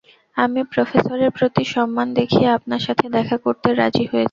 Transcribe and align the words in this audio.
আমি 0.37 0.61
প্রফেসরের 0.71 1.31
প্রতি 1.37 1.63
সম্মান 1.73 2.07
দেখিয়ে 2.13 2.47
আপনার 2.57 2.81
সাথে 2.87 3.05
দেখা 3.17 3.37
করতে 3.37 3.67
রাজি 3.73 4.03
হয়েছি। 4.03 4.19